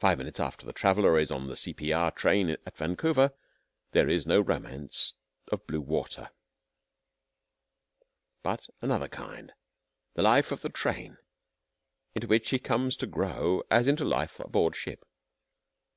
[0.00, 3.32] Five minutes after the traveller is on the C.P.R, train at Vancouver
[3.92, 5.14] there is no romance
[5.52, 6.30] of blue water,
[8.42, 9.52] but another kind
[10.14, 11.18] the life of the train
[12.16, 15.06] into which he comes to grow as into life aboard ship.